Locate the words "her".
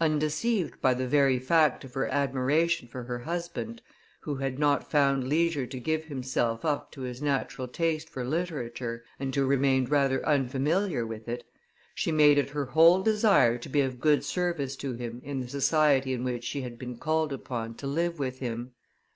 1.94-2.06, 3.02-3.18, 12.50-12.66